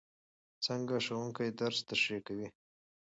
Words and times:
څنګه 0.65 0.95
ښوونکی 1.05 1.47
درس 1.59 1.77
تشریح 1.89 2.21
کوي؟ 2.27 2.47